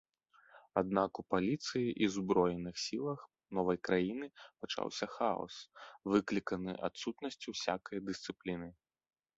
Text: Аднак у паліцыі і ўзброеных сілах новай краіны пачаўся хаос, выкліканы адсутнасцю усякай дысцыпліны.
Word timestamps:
Аднак 0.81 1.11
у 1.21 1.25
паліцыі 1.33 1.91
і 2.05 2.07
ўзброеных 2.11 2.75
сілах 2.85 3.19
новай 3.59 3.77
краіны 3.89 4.27
пачаўся 4.61 5.05
хаос, 5.19 5.55
выкліканы 6.17 6.71
адсутнасцю 6.91 7.47
усякай 7.57 7.97
дысцыпліны. 8.11 8.69